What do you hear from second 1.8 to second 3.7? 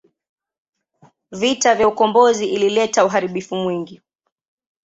ukombozi ilileta uharibifu